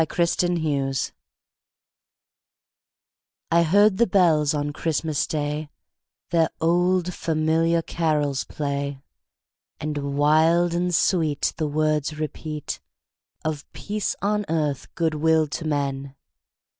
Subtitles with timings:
[0.09, 1.11] CHRISTMAS BELLS
[3.51, 5.69] I heard the bells on Christmas Day
[6.31, 8.99] Their old, familiar carols play,
[9.79, 12.79] And wild and sweet The words repeat
[13.45, 16.15] Of peace on earth, good will to men!